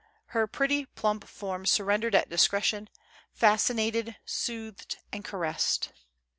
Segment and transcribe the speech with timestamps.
[0.29, 2.89] Her pretty, plump form surrendered at discretion,
[3.33, 5.89] fascinated, soothed and ca ressed.